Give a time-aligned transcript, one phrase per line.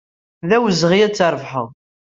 [0.47, 1.69] D awezɣi ad t-trebḥeḍ.